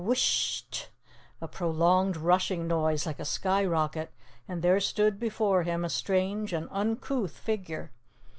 Whish 0.03 0.19
sh 0.19 0.63
sht! 0.71 0.87
A 1.41 1.47
prolonged 1.47 2.17
rushing 2.17 2.65
noise 2.65 3.05
like 3.05 3.19
a 3.19 3.23
sky 3.23 3.63
rocket, 3.63 4.11
and 4.47 4.63
there 4.63 4.79
stood 4.79 5.19
before 5.19 5.61
him 5.61 5.85
a 5.85 5.89
strange 5.91 6.53
and 6.53 6.67
uncouth 6.71 7.37
figure. 7.37 7.91